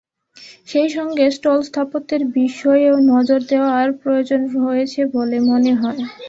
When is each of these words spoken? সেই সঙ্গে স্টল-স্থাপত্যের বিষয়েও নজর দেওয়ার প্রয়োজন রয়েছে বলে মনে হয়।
সেই 0.67 0.89
সঙ্গে 0.95 1.25
স্টল-স্থাপত্যের 1.31 2.21
বিষয়েও 2.35 2.95
নজর 3.11 3.39
দেওয়ার 3.49 3.87
প্রয়োজন 4.01 4.41
রয়েছে 4.57 5.01
বলে 5.15 5.37
মনে 5.49 5.73
হয়। 5.75 6.01